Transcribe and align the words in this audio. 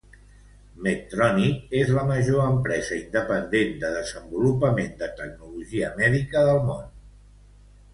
Medtronic 0.87 1.75
és 1.81 1.91
la 1.97 2.07
major 2.13 2.41
empresa 2.53 2.99
independent 3.03 3.79
de 3.87 3.95
desenvolupament 4.01 4.93
de 5.07 5.15
tecnologia 5.25 5.97
mèdica 6.05 6.49
del 6.53 6.69
món. 6.71 6.87